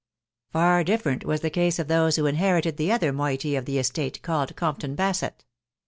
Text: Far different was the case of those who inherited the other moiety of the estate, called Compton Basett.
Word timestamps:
Far 0.49 0.83
different 0.83 1.25
was 1.25 1.41
the 1.41 1.51
case 1.51 1.77
of 1.77 1.87
those 1.87 2.15
who 2.15 2.25
inherited 2.25 2.77
the 2.77 2.91
other 2.91 3.13
moiety 3.13 3.55
of 3.55 3.65
the 3.65 3.77
estate, 3.77 4.19
called 4.23 4.55
Compton 4.55 4.95
Basett. 4.95 5.45